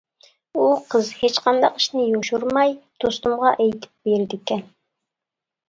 ئۇ 0.61 0.63
قىز 0.93 1.11
ھېچقانداق 1.19 1.77
ئىشنى 1.81 2.07
يوشۇرماي 2.07 2.75
دوستۇمغا 3.05 3.55
ئېيتىپ 3.61 4.11
بېرىدىكەن. 4.13 4.67